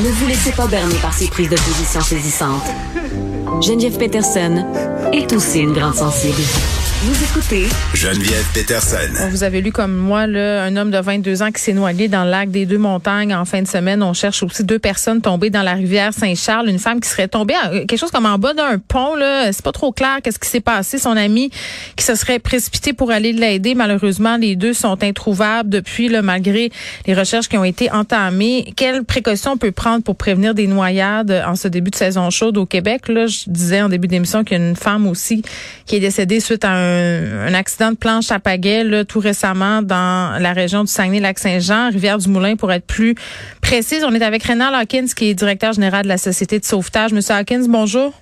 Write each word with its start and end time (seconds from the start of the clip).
Ne 0.00 0.10
vous 0.10 0.26
laissez 0.28 0.52
pas 0.52 0.68
berner 0.68 0.94
par 1.02 1.12
ces 1.12 1.26
prises 1.26 1.48
de 1.48 1.56
position 1.56 2.00
saisissantes. 2.00 2.62
Geneviève 3.60 3.98
Peterson 3.98 4.64
est 5.12 5.32
aussi 5.32 5.58
une 5.58 5.72
grande 5.72 5.96
sensible. 5.96 6.40
Vous 7.00 7.14
écoutez 7.22 7.68
Geneviève 7.94 8.44
Peterson. 8.52 9.28
Vous 9.30 9.44
avez 9.44 9.60
lu 9.60 9.70
comme 9.70 9.94
moi 9.94 10.26
là, 10.26 10.64
un 10.64 10.76
homme 10.76 10.90
de 10.90 10.98
22 10.98 11.42
ans 11.42 11.52
qui 11.52 11.62
s'est 11.62 11.72
noyé 11.72 12.08
dans 12.08 12.24
le 12.24 12.30
lac 12.30 12.50
des 12.50 12.66
Deux 12.66 12.76
Montagnes 12.76 13.32
en 13.32 13.44
fin 13.44 13.62
de 13.62 13.68
semaine. 13.68 14.02
On 14.02 14.14
cherche 14.14 14.42
aussi 14.42 14.64
deux 14.64 14.80
personnes 14.80 15.20
tombées 15.20 15.50
dans 15.50 15.62
la 15.62 15.74
rivière 15.74 16.12
Saint-Charles. 16.12 16.68
Une 16.68 16.80
femme 16.80 17.00
qui 17.00 17.08
serait 17.08 17.28
tombée 17.28 17.54
euh, 17.66 17.86
quelque 17.86 18.00
chose 18.00 18.10
comme 18.10 18.26
en 18.26 18.36
bas 18.36 18.52
d'un 18.52 18.78
pont. 18.78 19.14
Là, 19.14 19.52
c'est 19.52 19.62
pas 19.62 19.70
trop 19.70 19.92
clair 19.92 20.18
qu'est-ce 20.24 20.40
qui 20.40 20.48
s'est 20.48 20.58
passé. 20.58 20.98
Son 20.98 21.16
ami 21.16 21.52
qui 21.94 22.04
se 22.04 22.16
serait 22.16 22.40
précipité 22.40 22.92
pour 22.92 23.12
aller 23.12 23.32
l'aider. 23.32 23.76
Malheureusement, 23.76 24.36
les 24.36 24.56
deux 24.56 24.72
sont 24.74 25.00
introuvables 25.04 25.70
depuis, 25.70 26.08
là, 26.08 26.20
malgré 26.20 26.72
les 27.06 27.14
recherches 27.14 27.48
qui 27.48 27.56
ont 27.56 27.64
été 27.64 27.92
entamées. 27.92 28.72
Quelles 28.74 29.04
précautions 29.04 29.52
on 29.52 29.56
peut 29.56 29.70
prendre 29.70 30.02
pour 30.02 30.16
prévenir 30.16 30.52
des 30.52 30.66
noyades 30.66 31.44
en 31.46 31.54
ce 31.54 31.68
début 31.68 31.92
de 31.92 31.96
saison 31.96 32.28
chaude 32.30 32.58
au 32.58 32.66
Québec? 32.66 33.06
Là, 33.06 33.28
je 33.28 33.44
disais 33.46 33.82
en 33.82 33.88
début 33.88 34.08
d'émission 34.08 34.42
qu'il 34.42 34.58
y 34.58 34.60
a 34.60 34.68
une 34.68 34.74
femme 34.74 35.06
aussi 35.06 35.42
qui 35.86 35.94
est 35.94 36.00
décédée 36.00 36.40
suite 36.40 36.64
à 36.64 36.72
un 36.72 36.87
un, 36.88 37.54
accident 37.54 37.92
de 37.92 37.96
planche 37.96 38.30
à 38.30 38.38
pagaie 38.38 39.04
tout 39.06 39.20
récemment 39.20 39.82
dans 39.82 40.40
la 40.40 40.52
région 40.52 40.84
du 40.84 40.90
Saguenay-Lac-Saint-Jean, 40.90 41.90
Rivière-du-Moulin 41.90 42.56
pour 42.56 42.72
être 42.72 42.86
plus 42.86 43.14
précise. 43.60 44.04
On 44.04 44.14
est 44.14 44.22
avec 44.22 44.42
Rénal 44.42 44.74
Hawkins 44.74 45.06
qui 45.16 45.30
est 45.30 45.34
directeur 45.34 45.72
général 45.72 46.04
de 46.04 46.08
la 46.08 46.18
Société 46.18 46.58
de 46.58 46.64
sauvetage. 46.64 47.12
Monsieur 47.12 47.34
Hawkins, 47.34 47.66
bonjour. 47.68 48.12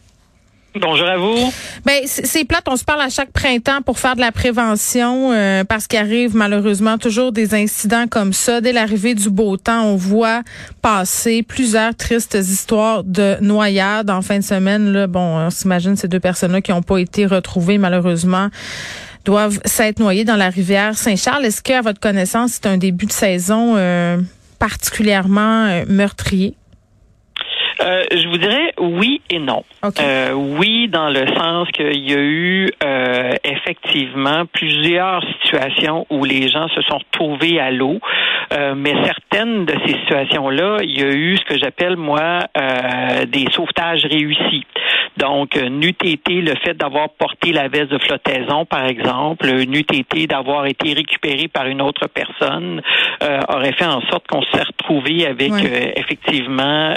Bonjour 0.81 1.07
à 1.07 1.17
vous. 1.17 1.53
Ben 1.87 2.03
c'est 2.05 2.45
plate, 2.45 2.65
on 2.69 2.77
se 2.77 2.85
parle 2.85 3.01
à 3.01 3.09
chaque 3.09 3.33
printemps 3.33 3.81
pour 3.83 3.99
faire 3.99 4.15
de 4.15 4.21
la 4.21 4.33
prévention 4.33 5.33
euh, 5.33 5.65
parce 5.65 5.87
qu'il 5.87 5.99
arrive 5.99 6.37
malheureusement 6.37 6.99
toujours 6.99 7.33
des 7.33 7.55
incidents 7.55 8.07
comme 8.09 8.33
ça. 8.33 8.61
Dès 8.61 8.73
l'arrivée 8.73 9.15
du 9.15 9.31
beau 9.31 9.57
temps, 9.57 9.85
on 9.85 9.97
voit 9.97 10.43
passer 10.83 11.43
plusieurs 11.43 11.95
tristes 11.95 12.35
histoires 12.35 13.05
de 13.05 13.37
noyades 13.41 14.11
en 14.11 14.21
fin 14.21 14.39
de 14.39 14.45
semaine. 14.45 14.93
Là, 14.93 15.07
bon, 15.07 15.47
on 15.47 15.51
s'imagine 15.51 15.97
ces 15.97 16.09
deux 16.09 16.21
personnes-là 16.21 16.61
qui 16.61 16.73
n'ont 16.73 16.83
pas 16.83 16.99
été 16.99 17.25
retrouvées 17.25 17.79
malheureusement 17.79 18.49
doivent 19.25 19.59
s'être 19.65 19.99
noyées 19.99 20.25
dans 20.25 20.37
la 20.37 20.51
rivière 20.51 20.97
Saint-Charles. 20.97 21.45
Est-ce 21.45 21.61
qu'à 21.61 21.81
votre 21.81 21.99
connaissance, 21.99 22.53
c'est 22.53 22.67
un 22.67 22.77
début 22.77 23.07
de 23.07 23.13
saison 23.13 23.75
euh, 23.77 24.19
particulièrement 24.59 25.67
euh, 25.67 25.85
meurtrier? 25.89 26.55
Euh, 27.81 28.05
je 28.11 28.29
vous 28.29 28.39
dirais 28.39 28.73
oui 28.79 29.21
et 29.31 29.39
non. 29.39 29.65
Euh, 30.01 30.33
oui, 30.33 30.89
dans 30.89 31.11
le 31.11 31.27
sens 31.35 31.69
qu'il 31.73 32.09
y 32.09 32.15
a 32.15 32.21
eu 32.21 32.71
euh, 32.83 33.33
effectivement 33.45 34.45
plusieurs 34.47 35.23
situations 35.43 36.07
où 36.11 36.25
les 36.25 36.49
gens 36.49 36.69
se 36.69 36.81
sont 36.83 36.99
retrouvés 36.99 37.61
à 37.61 37.71
l'eau, 37.71 38.01
mais 38.77 38.95
certaines 39.05 39.67
de 39.67 39.75
ces 39.85 39.95
situations-là, 39.95 40.79
il 40.83 40.99
y 40.99 41.03
a 41.03 41.11
eu 41.11 41.37
ce 41.37 41.45
que 41.45 41.59
j'appelle 41.59 41.97
moi 41.97 42.41
des 43.27 43.47
sauvetages 43.53 44.05
réussis. 44.05 44.65
Donc, 45.17 45.57
n'eût 45.57 45.97
été 46.05 46.35
le 46.41 46.55
fait 46.65 46.75
d'avoir 46.75 47.11
porté 47.11 47.53
la 47.53 47.69
veste 47.69 47.91
de 47.91 47.99
flottaison, 47.99 48.65
par 48.65 48.87
exemple, 48.87 49.51
n'eût 49.51 49.81
été 49.81 50.27
d'avoir 50.27 50.67
été 50.67 50.93
récupéré 50.93 51.49
par 51.49 51.67
une 51.67 51.83
autre 51.83 52.09
personne, 52.09 52.83
aurait 53.49 53.73
fait 53.73 53.87
en 53.87 54.01
sorte 54.11 54.27
qu'on 54.27 54.43
s'est 54.43 54.63
retrouvé 54.63 55.27
avec 55.27 55.53
effectivement 55.97 56.95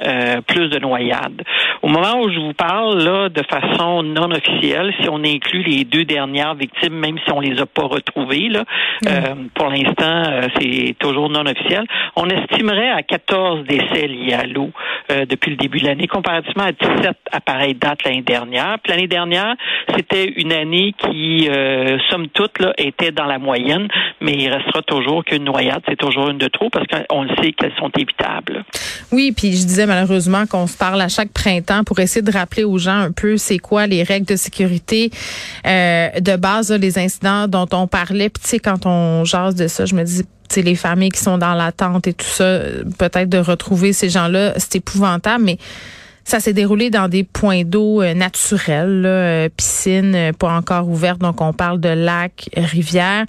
plus 0.48 0.70
de 0.70 0.80
noyades. 0.80 1.44
Au 1.82 1.88
moment 1.88 2.22
où 2.22 2.30
je 2.30 2.40
vous 2.40 2.54
parle, 2.54 3.02
là, 3.04 3.30
de 3.30 3.42
façon 3.44 4.04
non 4.04 4.32
officielle, 4.32 4.94
si 5.02 5.10
on 5.10 5.24
inclut 5.24 5.64
les 5.64 5.86
deux 5.86 6.06
dernières 6.06 6.56
victimes, 6.56 6.94
même 6.94 7.18
si 7.26 7.32
on 7.32 7.40
les 7.40 7.60
a 7.62 7.66
pas 7.66 7.84
retrouvées, 7.84 8.50
là, 8.50 8.64
euh, 9.08 9.36
pour 9.54 9.70
l'instant, 9.70 10.24
euh, 10.30 10.48
c'est 10.60 10.96
toujours 11.00 11.30
non 11.30 11.46
officiel, 11.46 11.86
on 12.16 12.28
estimerait 12.30 12.90
à 12.90 13.04
14 13.04 13.66
décès 13.66 14.08
liés 14.08 14.34
à 14.34 14.46
l'eau 14.46 14.72
euh, 15.12 15.26
depuis 15.26 15.52
le 15.52 15.58
début 15.58 15.80
de 15.80 15.86
l'année, 15.86 16.08
comparativement 16.08 16.64
à 16.64 16.72
17 16.72 17.18
à 17.32 17.40
pareille 17.40 17.76
date 17.76 18.04
l'année 18.10 18.24
dernière. 18.24 18.78
L'année 18.88 19.08
dernière, 19.08 19.56
c'était 19.96 20.26
une 20.26 20.52
année 20.52 20.94
qui, 20.98 21.50
somme 22.10 22.28
toute, 22.30 22.60
là, 22.60 22.74
était 22.78 23.12
dans 23.12 23.26
la 23.26 23.40
moyenne, 23.40 23.88
mais 24.22 24.34
il 24.34 24.50
restera 24.50 24.82
toujours 24.82 25.24
qu'une 25.24 25.44
noyade, 25.44 25.82
c'est 25.88 25.98
toujours 25.98 26.30
une 26.30 26.38
de 26.38 26.48
trop 26.48 26.70
parce 26.70 26.86
qu'on 26.88 27.24
le 27.24 27.30
sait 27.42 27.52
qu'elles 27.54 27.76
sont 27.78 27.92
évitables. 27.98 28.64
Oui, 29.12 29.34
puis 29.36 29.52
je 29.52 29.66
disais 29.66 29.86
malheureusement 29.86 30.46
qu'on 30.46 30.68
se 30.68 30.78
parle 30.78 31.02
à 31.02 31.08
chaque 31.08 31.32
printemps 31.32 31.84
pour 31.84 32.00
essayer 32.00 32.22
de 32.22 32.32
rappeler 32.32 32.64
aux 32.64 32.78
gens 32.78 33.00
un 33.00 33.12
peu 33.12 33.38
c'est 33.38 33.60
quoi 33.60 33.88
les 33.88 34.04
règles 34.04 34.28
de 34.28 34.36
sécurité 34.36 35.10
euh, 35.66 36.10
de 36.20 36.36
base, 36.36 36.72
les 36.72 36.98
incidents 36.98 37.48
dont 37.48 37.68
on 37.74 37.88
parlait. 37.88 38.30
Puis 38.30 38.44
tu 38.44 38.50
sais, 38.50 38.60
quand 38.60 38.86
on 38.86 39.26
jase 39.26 39.56
de 39.56 39.68
ça, 39.68 39.86
je 39.86 39.96
me 39.96 40.04
dis 40.04 40.24
sais, 40.50 40.62
les 40.62 40.76
familles 40.76 41.12
qui 41.12 41.20
sont 41.20 41.38
dans 41.38 41.54
l'attente 41.54 42.08
et 42.08 42.14
tout 42.14 42.26
ça, 42.26 42.60
peut-être 42.98 43.30
de 43.30 43.38
retrouver 43.38 43.94
ces 43.94 44.10
gens-là, 44.10 44.54
c'est 44.58 44.76
épouvantable, 44.78 45.44
mais 45.44 45.58
ça 46.30 46.40
s'est 46.40 46.54
déroulé 46.54 46.90
dans 46.90 47.08
des 47.08 47.24
points 47.24 47.64
d'eau 47.64 48.02
euh, 48.02 48.14
naturels, 48.14 49.02
là, 49.02 49.10
euh, 49.10 49.50
piscine 49.56 50.32
pas 50.38 50.56
encore 50.56 50.88
ouverte, 50.88 51.20
donc 51.20 51.42
on 51.42 51.54
parle 51.54 51.80
de 51.80 51.90
lacs, 51.90 52.50
rivières. 52.56 53.26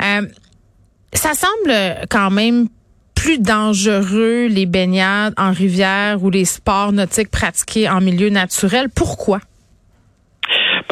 ça 0.00 1.32
semble 1.34 1.74
quand 2.10 2.30
même 2.30 2.68
plus 3.14 3.38
dangereux 3.38 4.46
les 4.46 4.66
baignades 4.66 5.34
en 5.36 5.52
rivière 5.52 6.22
ou 6.24 6.30
les 6.30 6.44
sports 6.44 6.92
nautiques 6.92 7.30
pratiqués 7.30 7.88
en 7.88 8.00
milieu 8.00 8.30
naturel. 8.30 8.88
Pourquoi? 8.88 9.40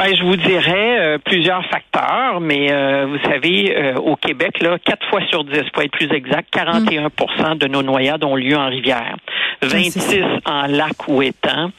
Ben, 0.01 0.15
je 0.15 0.23
vous 0.23 0.35
dirais 0.35 0.97
euh, 0.99 1.17
plusieurs 1.23 1.63
facteurs, 1.67 2.39
mais 2.41 2.71
euh, 2.71 3.05
vous 3.05 3.19
savez, 3.29 3.71
euh, 3.77 3.93
au 3.97 4.15
Québec, 4.15 4.59
là, 4.59 4.79
4 4.83 5.07
fois 5.11 5.19
sur 5.29 5.43
10, 5.43 5.61
pour 5.71 5.83
être 5.83 5.91
plus 5.91 6.11
exact, 6.11 6.51
41% 6.51 7.59
de 7.59 7.67
nos 7.67 7.83
noyades 7.83 8.23
ont 8.23 8.35
lieu 8.35 8.57
en 8.57 8.67
rivière, 8.67 9.15
26 9.61 10.23
en 10.45 10.65
lac 10.65 11.07
ou 11.07 11.21
étang. 11.21 11.69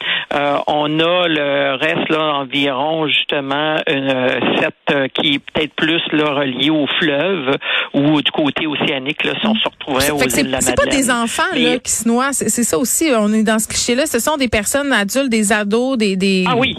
on 0.69 1.01
a 1.01 1.27
le 1.27 1.75
reste 1.75 2.09
là 2.11 2.35
environ 2.37 3.09
justement 3.09 3.79
une 3.89 4.15
cette 4.61 5.13
qui 5.15 5.35
est 5.35 5.39
peut-être 5.41 5.75
plus 5.75 6.03
là 6.13 6.33
relié 6.35 6.71
au 6.71 6.87
fleuve 7.01 7.57
ou 7.93 8.23
du 8.23 8.31
côté 8.31 8.69
océanique 8.69 9.25
là 9.25 9.33
si 9.41 9.47
on 9.49 9.55
se 9.57 9.69
retrouverait 9.69 10.11
aux 10.13 10.21
îles 10.21 10.47
de 10.47 10.53
la. 10.53 10.61
C'est 10.61 10.77
pas 10.77 10.87
des 10.87 11.11
enfants 11.11 11.43
là 11.57 11.79
qui 11.79 11.91
se 11.91 12.09
noient, 12.09 12.33
c'est 12.33 12.49
ça 12.63 12.79
aussi. 12.79 13.11
On 13.17 13.33
est 13.33 13.43
dans 13.43 13.59
ce 13.59 13.67
cliché 13.67 13.97
là. 13.97 14.07
Ce 14.07 14.21
sont 14.21 14.37
des 14.37 14.49
personnes 14.49 14.93
adultes, 14.93 15.29
des 15.29 15.53
ados, 15.53 15.99
des, 15.99 16.15
des... 16.15 16.45
ah 16.47 16.55
oui. 16.57 16.77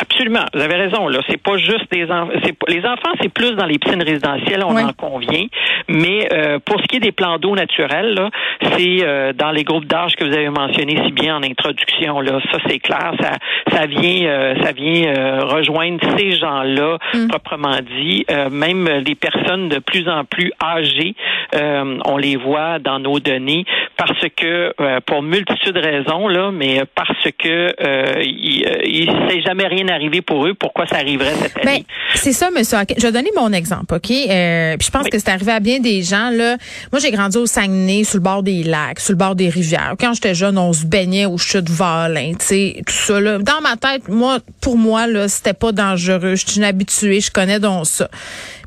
Absolument, 0.00 0.44
vous 0.54 0.60
avez 0.60 0.76
raison. 0.76 1.08
Là, 1.08 1.18
c'est 1.28 1.42
pas 1.42 1.56
juste 1.56 1.90
des 1.90 2.04
enfants. 2.04 2.32
Les 2.68 2.84
enfants, 2.84 3.10
c'est 3.20 3.32
plus 3.32 3.52
dans 3.56 3.66
les 3.66 3.78
piscines 3.78 4.02
résidentielles, 4.02 4.62
on 4.64 4.76
en 4.76 4.92
convient. 4.92 5.46
Mais 5.88 6.28
euh, 6.32 6.58
pour 6.64 6.80
ce 6.80 6.86
qui 6.86 6.96
est 6.96 7.00
des 7.00 7.10
plans 7.10 7.38
d'eau 7.38 7.56
naturels, 7.56 8.14
là, 8.14 8.30
c'est 8.76 8.98
euh, 9.02 9.32
dans 9.32 9.50
les 9.50 9.64
groupes 9.64 9.86
d'âge 9.86 10.14
que 10.14 10.24
vous 10.24 10.32
avez 10.32 10.50
mentionné 10.50 11.00
si 11.04 11.12
bien 11.12 11.36
en 11.36 11.42
introduction. 11.42 12.20
Là, 12.20 12.38
ça 12.52 12.58
c'est 12.68 12.78
clair. 12.78 13.12
Ça, 13.20 13.32
ça 13.72 13.86
vient, 13.86 14.26
euh, 14.26 14.54
ça 14.62 14.72
vient 14.72 15.40
rejoindre 15.46 15.98
ces 16.16 16.32
gens-là 16.32 16.98
mm. 17.14 17.28
proprement 17.28 17.78
dit. 17.98 18.24
même 18.52 18.88
les 19.04 19.14
personnes 19.14 19.68
de 19.68 19.78
plus 19.78 20.08
en 20.08 20.24
plus 20.24 20.52
âgées, 20.62 21.14
on 21.54 22.16
les 22.16 22.36
voit 22.36 22.78
dans 22.78 23.00
nos 23.00 23.18
données 23.18 23.64
parce 23.96 24.26
que 24.36 24.72
pour 25.00 25.22
multitude 25.22 25.74
de 25.74 25.80
raisons 25.80 26.28
là, 26.28 26.50
mais 26.52 26.82
parce 26.94 27.30
que 27.38 27.74
il, 28.22 28.64
il 28.84 29.10
s'est 29.28 29.40
jamais 29.42 29.66
rien 29.66 29.87
arrivé 29.92 30.22
pour 30.22 30.46
eux, 30.46 30.54
pourquoi 30.54 30.86
ça 30.86 30.96
arriverait 30.96 31.34
cette 31.40 31.54
ben, 31.56 31.68
année? 31.68 31.86
c'est 32.14 32.32
ça, 32.32 32.50
monsieur. 32.50 32.78
Je 32.96 33.02
vais 33.02 33.12
donner 33.12 33.30
mon 33.36 33.52
exemple, 33.52 33.94
OK? 33.94 34.10
Euh, 34.10 34.76
puis 34.76 34.86
je 34.86 34.90
pense 34.90 35.08
que 35.08 35.18
c'est 35.18 35.28
arrivé 35.28 35.52
à 35.52 35.60
bien 35.60 35.80
des 35.80 36.02
gens. 36.02 36.30
Là. 36.30 36.56
Moi, 36.92 37.00
j'ai 37.00 37.10
grandi 37.10 37.36
au 37.36 37.46
Saguenay, 37.46 38.04
sur 38.04 38.18
le 38.18 38.22
bord 38.22 38.42
des 38.42 38.62
lacs, 38.62 39.00
sur 39.00 39.12
le 39.12 39.18
bord 39.18 39.34
des 39.34 39.48
rivières. 39.48 39.94
Quand 39.98 40.14
j'étais 40.14 40.34
jeune, 40.34 40.58
on 40.58 40.72
se 40.72 40.84
baignait 40.84 41.26
au 41.26 41.38
chute 41.38 41.68
Valin, 41.68 42.32
tu 42.38 42.46
sais, 42.46 42.82
tout 42.86 42.92
ça. 42.92 43.20
Là. 43.20 43.38
Dans 43.38 43.60
ma 43.62 43.76
tête, 43.76 44.08
moi, 44.08 44.38
pour 44.60 44.76
moi, 44.76 45.06
là, 45.06 45.28
c'était 45.28 45.54
pas 45.54 45.72
dangereux. 45.72 46.36
Je 46.36 46.46
suis 46.46 46.58
une 46.58 46.64
habituée, 46.64 47.20
je 47.20 47.30
connais 47.30 47.60
donc 47.60 47.86
ça. 47.86 48.08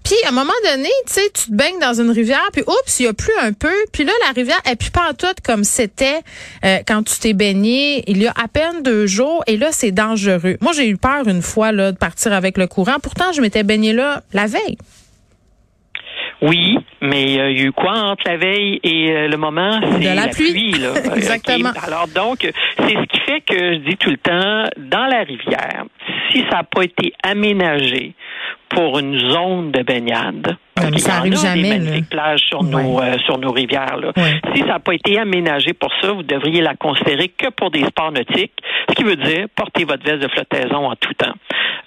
Puis 0.03 0.15
à 0.25 0.29
un 0.29 0.31
moment 0.31 0.51
donné, 0.65 0.89
tu 1.07 1.13
sais, 1.13 1.29
tu 1.33 1.51
te 1.51 1.55
baignes 1.55 1.79
dans 1.79 1.93
une 1.93 2.11
rivière, 2.11 2.47
puis 2.51 2.63
oups, 2.63 2.99
il 2.99 3.05
y 3.05 3.07
a 3.07 3.13
plus 3.13 3.33
un 3.41 3.53
peu, 3.53 3.73
puis 3.93 4.03
là 4.03 4.11
la 4.27 4.33
rivière 4.33 4.59
est 4.69 4.75
plus 4.75 4.91
pas 4.91 5.13
toute 5.13 5.41
comme 5.41 5.63
c'était 5.63 6.21
euh, 6.65 6.79
quand 6.87 7.03
tu 7.03 7.19
t'es 7.19 7.33
baigné 7.33 8.03
il 8.09 8.21
y 8.21 8.27
a 8.27 8.31
à 8.31 8.47
peine 8.47 8.83
deux 8.83 9.07
jours, 9.07 9.43
et 9.47 9.57
là 9.57 9.67
c'est 9.71 9.91
dangereux. 9.91 10.57
Moi 10.61 10.71
j'ai 10.73 10.89
eu 10.89 10.97
peur 10.97 11.27
une 11.27 11.41
fois 11.41 11.71
là 11.71 11.91
de 11.91 11.97
partir 11.97 12.33
avec 12.33 12.57
le 12.57 12.67
courant. 12.67 12.97
Pourtant 13.01 13.31
je 13.31 13.41
m'étais 13.41 13.63
baigné 13.63 13.93
là 13.93 14.21
la 14.33 14.47
veille. 14.47 14.77
Oui, 16.41 16.75
mais 17.01 17.39
euh, 17.39 17.51
il 17.51 17.57
y 17.57 17.61
a 17.61 17.65
eu 17.65 17.71
quoi 17.71 17.93
entre 17.93 18.23
la 18.27 18.37
veille 18.37 18.79
et 18.83 19.11
euh, 19.11 19.27
le 19.27 19.37
moment? 19.37 19.79
C'est 20.01 20.15
la, 20.15 20.27
pluie. 20.27 20.71
là. 20.71 20.93
Exactement. 21.15 21.71
Alors 21.85 22.07
donc, 22.07 22.39
c'est 22.41 22.95
ce 22.95 23.05
qui 23.05 23.19
fait 23.19 23.41
que 23.41 23.73
je 23.73 23.77
dis 23.87 23.97
tout 23.97 24.09
le 24.09 24.17
temps, 24.17 24.67
dans 24.77 25.05
la 25.05 25.19
rivière, 25.19 25.85
si 26.31 26.39
ça 26.49 26.57
n'a 26.57 26.63
pas 26.63 26.83
été 26.83 27.13
aménagé 27.21 28.15
pour 28.71 28.99
une 28.99 29.17
zone 29.31 29.71
de 29.71 29.83
baignade. 29.83 30.57
Ça 30.97 31.17
arrive 31.17 31.37
jamais. 31.37 31.61
Des 31.61 31.69
magnifiques 31.69 32.09
plages 32.09 32.41
sur 32.41 32.63
nos 32.63 32.99
euh, 32.99 33.17
sur 33.25 33.37
nos 33.37 33.51
rivières. 33.51 33.97
Là. 33.97 34.11
Si 34.53 34.61
ça 34.61 34.67
n'a 34.67 34.79
pas 34.79 34.93
été 34.93 35.19
aménagé 35.19 35.73
pour 35.73 35.91
ça, 36.01 36.11
vous 36.11 36.23
devriez 36.23 36.61
la 36.61 36.75
considérer 36.75 37.29
que 37.29 37.49
pour 37.49 37.69
des 37.69 37.83
sports 37.85 38.11
nautiques, 38.11 38.53
ce 38.89 38.95
qui 38.95 39.03
veut 39.03 39.15
dire 39.15 39.47
porter 39.55 39.83
votre 39.83 40.03
veste 40.03 40.23
de 40.23 40.27
flottaison 40.29 40.89
en 40.89 40.95
tout 40.95 41.13
temps. 41.13 41.33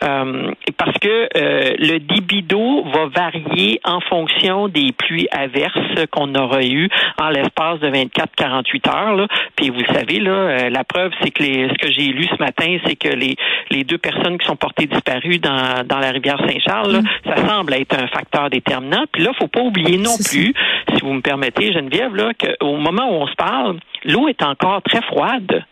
Euh, 0.03 0.53
parce 0.77 0.99
que 0.99 1.29
euh, 1.37 1.75
le 1.79 1.99
débit 1.99 2.43
d'eau 2.43 2.85
va 2.85 3.07
varier 3.07 3.81
en 3.85 4.01
fonction 4.01 4.69
des 4.69 4.93
pluies 4.93 5.29
averses 5.31 6.07
qu'on 6.11 6.35
aura 6.35 6.63
eues 6.63 6.89
en 7.19 7.29
l'espace 7.29 7.81
de 7.81 7.89
24-48 7.89 8.89
heures. 8.91 9.15
Là. 9.15 9.27
Puis 9.57 9.71
vous 9.71 9.81
le 9.81 9.95
savez, 9.95 10.21
là, 10.21 10.33
euh, 10.33 10.71
la 10.71 10.85
preuve, 10.85 11.13
c'est 11.23 11.31
que 11.31 11.43
les, 11.43 11.69
ce 11.69 11.75
que 11.75 11.91
j'ai 11.91 12.09
lu 12.09 12.25
ce 12.25 12.43
matin, 12.43 12.77
c'est 12.85 12.97
que 12.97 13.09
les, 13.09 13.37
les 13.71 13.85
deux 13.85 13.99
personnes 13.99 14.39
qui 14.39 14.47
sont 14.47 14.57
portées 14.57 14.87
disparues 14.87 15.39
dans, 15.39 15.87
dans 15.87 15.99
la 15.99 16.11
rivière 16.11 16.39
Saint-Charles, 16.39 16.99
mm. 16.99 17.31
ça 17.31 17.47
semble 17.47 17.75
être 17.75 17.97
un 17.99 18.07
facteur 18.09 18.51
déterminant. 18.51 19.05
Puis 19.13 19.23
là, 19.23 19.33
faut 19.39 19.49
pas 19.49 19.63
oublier 19.63 19.99
non 19.99 20.17
plus, 20.17 20.55
si 20.95 21.01
vous 21.03 21.13
me 21.13 21.21
permettez, 21.21 21.73
Geneviève, 21.73 22.15
là, 22.15 22.33
qu'au 22.35 22.77
moment 22.77 23.05
où 23.11 23.23
on 23.23 23.27
se 23.27 23.35
parle, 23.35 23.79
l'eau 24.05 24.29
est 24.29 24.43
encore 24.43 24.83
très 24.83 25.03
froide. 25.03 25.65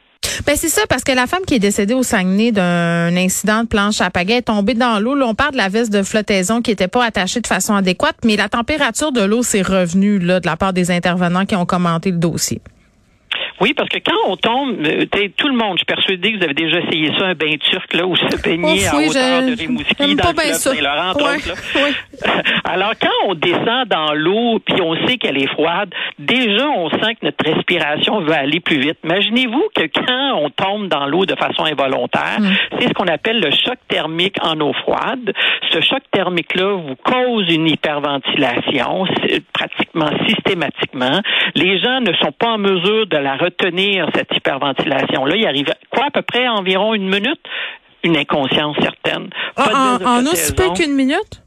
Ben 0.46 0.56
c'est 0.56 0.69
ça 0.69 0.82
parce 0.88 1.05
que 1.05 1.12
la 1.12 1.26
femme 1.26 1.43
qui 1.46 1.55
est 1.55 1.58
décédée 1.58 1.94
au 1.94 2.02
Saguenay 2.02 2.52
d'un 2.52 3.17
incident 3.17 3.62
de 3.62 3.69
planche 3.69 4.00
à 4.00 4.11
pagaie 4.11 4.38
est 4.38 4.43
tombée 4.43 4.75
dans 4.75 4.99
l'eau. 4.99 5.14
Là, 5.14 5.26
on 5.26 5.34
parle 5.34 5.52
de 5.52 5.56
la 5.56 5.69
veste 5.69 5.93
de 5.93 6.02
flottaison 6.02 6.62
qui 6.62 6.70
n'était 6.70 6.88
pas 6.88 7.05
attachée 7.05 7.40
de 7.40 7.46
façon 7.46 7.75
adéquate, 7.75 8.17
mais 8.25 8.37
la 8.37 8.49
température 8.49 9.12
de 9.12 9.23
l'eau 9.23 9.43
s'est 9.43 9.62
revenue 9.62 10.19
là 10.19 10.40
de 10.40 10.46
la 10.46 10.56
part 10.56 10.73
des 10.73 10.90
intervenants 10.90 11.46
qui 11.46 11.56
ont 11.56 11.67
commenté 11.67 12.11
le 12.11 12.19
dossier. 12.19 12.61
Oui, 13.60 13.75
parce 13.75 13.88
que 13.88 13.99
quand 13.99 14.16
on 14.26 14.37
tombe, 14.37 14.76
euh, 14.84 15.04
tout 15.37 15.49
le 15.49 15.56
monde, 15.56 15.75
je 15.75 15.78
suis 15.78 15.87
persuadé 15.87 16.32
que 16.32 16.38
vous 16.38 16.44
avez 16.44 16.54
déjà 16.54 16.78
essayé 16.78 17.10
ça, 17.19 17.26
un 17.26 17.34
bain 17.34 17.56
turc, 17.70 17.93
là, 17.94 18.06
où 18.06 18.16
se 18.16 18.43
baigner 18.43 18.87
à 18.87 18.96
hauteur 18.96 19.43
de 19.43 19.56
Rimouski, 19.56 20.14
dans 20.14 20.31
le 20.31 20.52
Saint-Laurent. 20.54 21.12
Alors, 22.64 22.93
quand 23.00 23.28
on 23.28 23.34
descend 23.34 23.88
dans 23.88 24.14
l'eau, 24.14 24.58
puis 24.64 24.81
on 24.81 24.94
sait 25.06 25.16
qu'elle 25.19 25.38
est 25.38 25.50
froide, 25.52 25.90
déjà, 26.19 26.69
on 26.69 26.90
sent 26.90 27.14
que 27.20 27.26
notre 27.26 27.44
respiration 27.44 28.20
va 28.20 28.38
aller 28.40 28.60
plus 28.60 28.78
vite. 28.78 28.99
Imaginez-vous 29.04 29.64
que 29.75 29.84
quand 29.94 30.38
on 30.40 30.50
tombe 30.50 30.88
dans 30.88 31.06
l'eau 31.06 31.26
de 31.26 31.34
façon 31.37 31.64
involontaire, 31.64 32.40
mm. 32.40 32.52
c'est 32.78 32.88
ce 32.88 32.93
qu'on 32.94 33.08
appelle 33.08 33.40
le 33.40 33.50
choc 33.50 33.78
thermique 33.88 34.37
en 34.43 34.60
eau 34.60 34.72
froide. 34.72 35.32
Ce 35.70 35.81
choc 35.81 36.02
thermique-là 36.10 36.75
vous 36.75 36.96
cause 36.96 37.52
une 37.52 37.69
hyperventilation, 37.69 39.06
pratiquement 39.62 40.11
systématiquement. 40.26 41.20
Les 41.55 41.81
gens 41.81 42.00
ne 42.00 42.12
sont 42.14 42.32
pas 42.32 42.49
en 42.50 42.59
mesure 42.59 43.06
de 43.06 43.17
la 43.17 43.37
retenir 43.37 44.09
cette 44.14 44.35
hyperventilation-là. 44.37 45.37
Il 45.37 45.47
arrive 45.47 45.73
quoi 45.91 46.06
à 46.06 46.11
peu 46.11 46.23
près 46.23 46.49
environ 46.49 46.94
une 46.94 47.09
minute? 47.09 47.41
Une 48.05 48.17
inconscience 48.17 48.76
certaine. 48.81 49.31
Ah, 49.56 49.99
en, 50.05 50.05
en 50.05 50.26
aussi 50.26 50.53
peu 50.55 50.70
qu'une 50.75 50.94
minute? 50.94 51.42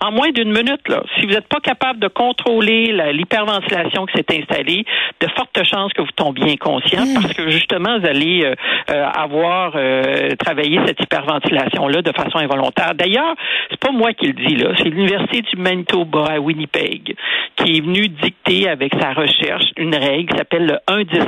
En 0.00 0.12
moins 0.12 0.30
d'une 0.30 0.52
minute, 0.52 0.86
là, 0.88 1.02
si 1.16 1.26
vous 1.26 1.32
n'êtes 1.32 1.48
pas 1.48 1.60
capable 1.60 1.98
de 1.98 2.08
contrôler 2.08 2.92
l'hyperventilation 3.12 4.06
qui 4.06 4.16
s'est 4.18 4.40
installée, 4.40 4.84
de 5.20 5.26
fortes 5.36 5.62
chances 5.64 5.92
que 5.92 6.02
vous 6.02 6.12
tombiez 6.14 6.52
inconscient 6.52 7.04
hmm. 7.04 7.14
parce 7.14 7.32
que 7.34 7.48
justement, 7.50 7.98
vous 7.98 8.06
allez 8.06 8.44
euh, 8.44 8.54
euh, 8.90 9.04
avoir 9.06 9.72
euh, 9.74 10.30
travaillé 10.36 10.78
cette 10.86 11.02
hyperventilation-là 11.02 12.02
de 12.02 12.12
façon 12.12 12.38
involontaire. 12.38 12.94
D'ailleurs, 12.94 13.34
c'est 13.70 13.80
pas 13.80 13.90
moi 13.90 14.12
qui 14.12 14.28
le 14.28 14.34
dis, 14.34 14.56
là, 14.56 14.72
c'est 14.78 14.88
l'Université 14.88 15.42
du 15.42 15.56
Manitoba 15.56 16.26
à 16.26 16.38
Winnipeg 16.38 17.16
qui 17.56 17.78
est 17.78 17.80
venue 17.80 18.08
dicter 18.08 18.68
avec 18.68 18.92
sa 19.00 19.12
recherche 19.12 19.64
une 19.76 19.94
règle 19.94 20.30
qui 20.30 20.38
s'appelle 20.38 20.66
le 20.66 20.78
1 20.86 21.02
10 21.02 21.18
1 21.18 21.24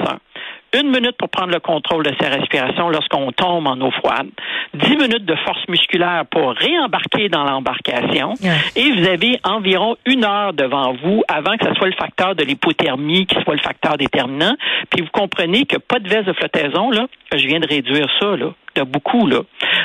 une 0.75 0.91
minute 0.91 1.17
pour 1.19 1.29
prendre 1.29 1.53
le 1.53 1.61
contrôle 1.61 2.05
de 2.05 2.13
ses 2.21 2.29
respirations 2.29 2.91
lorsqu'on 2.91 3.33
tombe 3.33 3.67
en 3.67 3.81
eau 3.81 3.91
froide, 3.91 4.29
dix 4.75 4.97
minutes 4.97 5.25
de 5.25 5.35
force 5.45 5.67
musculaire 5.69 6.25
pour 6.31 6.53
réembarquer 6.53 7.29
dans 7.29 7.45
l'embarcation, 7.45 8.35
et 8.77 8.93
vous 8.93 9.07
avez 9.07 9.41
environ 9.45 9.97
une 10.07 10.25
heure 10.25 10.53
devant 10.53 10.93
vous 10.93 11.23
avant 11.29 11.57
que 11.57 11.67
ce 11.67 11.75
soit 11.75 11.89
le 11.89 11.95
facteur 11.95 12.35
de 12.35 12.45
l'hypothermie 12.45 13.27
qui 13.27 13.41
soit 13.43 13.55
le 13.55 13.61
facteur 13.61 13.97
déterminant. 13.97 14.55
Puis 14.91 15.03
vous 15.03 15.11
comprenez 15.13 15.67
que 15.67 15.77
pas 15.77 15.99
de 15.99 16.09
veste 16.09 16.27
de 16.27 16.33
flottaison, 16.33 16.91
là, 16.91 17.07
je 17.33 17.47
viens 17.47 17.61
de 17.61 17.67
réduire 17.67 18.07
ça, 18.21 18.37
là, 18.37 18.53
de 18.77 18.83
beaucoup, 18.83 19.27
là. 19.27 19.41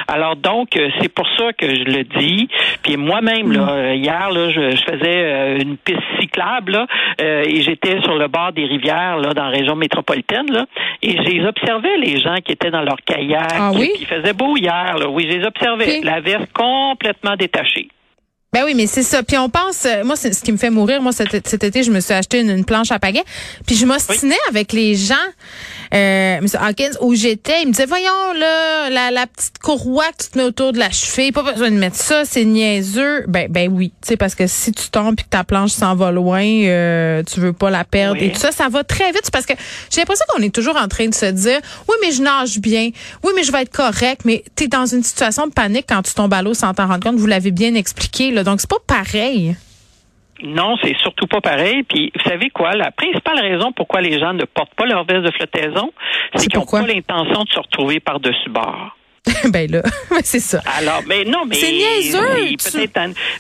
Alors 0.08 0.36
donc, 0.36 0.76
euh, 0.78 0.90
c'est 1.02 1.10
pour 1.10 1.28
ça 1.38 1.54
que 1.54 1.68
je 1.68 1.84
le 1.84 2.04
dis. 2.04 2.48
Puis 2.84 2.98
moi-même, 2.98 3.52
là, 3.52 3.66
mm. 3.66 3.70
euh, 3.70 3.96
hier, 3.96 4.32
là, 4.32 4.50
je, 4.52 4.76
faisais 4.86 5.24
euh, 5.24 5.60
une 5.60 5.78
piste 5.78 6.00
cyclable 6.20 6.74
là, 6.74 6.88
et 7.20 7.62
j'étais 7.62 8.02
sur 8.02 8.16
le 8.16 8.28
bord 8.28 8.52
des 8.52 8.66
rivières 8.66 9.18
là, 9.18 9.34
dans 9.34 9.46
la 9.46 9.50
région 9.50 9.76
métropolitaine. 9.76 10.52
Là, 10.52 10.66
et 11.02 11.18
j'ai 11.24 11.46
observé 11.46 11.98
les 11.98 12.20
gens 12.20 12.38
qui 12.44 12.52
étaient 12.52 12.72
dans 12.72 12.82
leur 12.82 12.98
kayak. 13.06 13.54
Ah 13.54 13.72
oui? 13.74 13.92
Il 14.00 14.06
faisait 14.06 14.34
beau 14.34 14.56
hier. 14.58 14.98
Là. 14.98 15.10
Oui, 15.10 15.28
j'ai 15.30 15.44
observé. 15.46 16.02
La 16.04 16.20
veste 16.20 16.52
complètement 16.54 17.36
détachée. 17.36 17.90
Ben 18.54 18.64
oui, 18.64 18.74
mais 18.74 18.88
c'est 18.88 19.04
ça. 19.04 19.22
Puis 19.22 19.38
on 19.38 19.50
pense, 19.50 19.86
moi, 20.06 20.16
c'est 20.16 20.32
ce 20.32 20.42
qui 20.42 20.54
me 20.54 20.58
fait 20.58 20.70
mourir. 20.70 21.02
Moi, 21.02 21.12
cet, 21.12 21.34
été, 21.34 21.84
je 21.84 21.92
me 21.92 22.00
suis 22.00 22.14
acheté 22.14 22.40
une, 22.40 22.64
planche 22.64 22.90
à 22.90 23.00
pagaie. 23.00 23.24
Puis 23.68 23.76
je 23.76 23.86
m'ostinais 23.86 24.36
avec 24.50 24.72
les 24.72 24.96
gens 24.96 25.16
euh, 25.94 26.38
M. 26.38 26.48
Hawkins, 26.60 26.92
où 27.02 27.14
j'étais, 27.14 27.62
il 27.62 27.68
me 27.68 27.72
disait, 27.72 27.86
voyons, 27.86 28.34
là, 28.36 28.90
la, 28.90 29.12
la, 29.12 29.28
petite 29.28 29.60
courroie 29.60 30.06
que 30.18 30.24
tu 30.24 30.30
te 30.32 30.38
mets 30.38 30.44
autour 30.44 30.74
de 30.74 30.80
la 30.80 30.90
cheville, 30.90 31.32
pas 31.32 31.44
besoin 31.44 31.72
de 31.72 31.78
mettre 31.78 31.98
ça, 31.98 32.26
c'est 32.26 32.46
niaiseux. 32.46 33.26
Ben, 33.28 33.48
ben 33.50 33.72
oui, 33.72 33.92
tu 34.02 34.10
sais, 34.10 34.18
parce 34.18 34.36
que 34.36 34.48
si 34.48 34.72
tu 34.72 34.90
tombes 34.90 35.16
et 35.20 35.24
que 35.24 35.30
ta 35.30 35.44
planche 35.44 35.72
s'en 35.72 35.96
va 35.96 36.12
loin, 36.12 36.44
euh, 36.44 37.24
tu 37.24 37.40
veux 37.40 37.54
pas 37.54 37.70
la 37.70 37.84
perdre 37.84 38.22
et 38.22 38.32
tout 38.32 38.40
ça, 38.40 38.52
ça 38.52 38.70
va 38.70 38.84
très 38.84 39.12
vite 39.12 39.30
parce 39.32 39.46
que 39.46 39.54
j'ai 39.92 40.02
l'impression 40.02 40.26
qu'on 40.30 40.42
est 40.42 40.54
toujours 40.54 40.78
en 40.78 40.88
train 40.88 41.08
de 41.08 41.14
se 41.14 41.28
dire, 41.28 41.60
oui, 41.88 41.96
mais 42.02 42.12
je 42.12 42.22
nage 42.22 42.60
bien, 42.60 42.90
oui, 43.24 43.32
mais 43.36 43.44
je 43.44 43.52
vais 43.52 43.62
être 43.62 43.76
correct, 43.76 44.22
mais 44.26 44.44
tu 44.56 44.66
es 44.66 44.68
dans 44.68 44.86
une 44.86 45.04
situation 45.04 45.48
de 45.48 45.52
panique 45.52 45.86
quand 45.88 46.02
tu 46.02 46.14
tombes 46.14 46.34
à 46.34 46.42
l'eau 46.42 46.54
sans 46.54 46.74
t'en 46.74 46.88
rendre 46.88 47.04
compte, 47.04 47.16
vous 47.16 47.28
l'avez 47.28 47.52
bien 47.52 47.76
expliqué, 47.76 48.32
là, 48.32 48.44
donc 48.44 48.62
c'est 48.62 48.70
pas 48.70 48.78
pareil. 48.86 49.56
Non, 50.44 50.76
c'est 50.84 50.96
surtout 50.98 51.28
pas 51.28 51.42
pareil. 51.42 51.84
Puis, 51.84 52.12
vous 52.16 52.30
savez 52.30 52.50
quoi? 52.50 52.74
La 52.74 52.92
principale 52.92 53.40
raison 53.40 53.72
pourquoi 53.72 54.02
les 54.02 54.20
gens 54.20 54.34
ne 54.34 54.44
portent 54.46 54.76
pas 54.76 54.86
leur 54.86 55.06
veste 55.06 55.24
de 55.24 55.32
flottaison, 55.32 55.92
c'est 56.36 56.48
qu'ils 56.48 56.60
n'ont 56.60 56.66
pas 56.66 56.82
l'intention 56.82 57.44
de 57.44 57.50
se 57.50 57.60
retrouver 57.60 58.00
par-dessus 58.00 58.50
bord. 58.50 58.96
ben 59.52 59.70
là, 59.70 59.82
c'est 60.24 60.40
ça. 60.40 60.62
Alors, 60.78 61.02
mais 61.08 61.24
non, 61.24 61.46
mais 61.46 61.56
c'est 61.56 61.72
niaiseux. 61.72 62.56